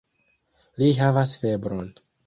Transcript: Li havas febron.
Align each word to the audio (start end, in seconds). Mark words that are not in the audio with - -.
Li 0.83 0.89
havas 1.03 1.39
febron. 1.45 1.97